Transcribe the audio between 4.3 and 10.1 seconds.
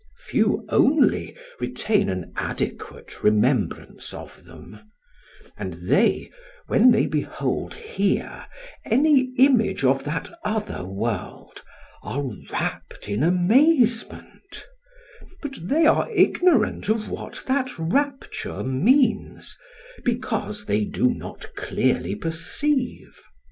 them; and they, when they behold here any image of